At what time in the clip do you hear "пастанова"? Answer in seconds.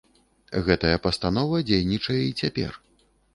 1.03-1.61